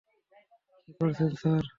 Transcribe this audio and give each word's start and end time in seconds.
কী 0.83 0.91
করছেন, 0.99 1.29
স্যার। 1.35 1.63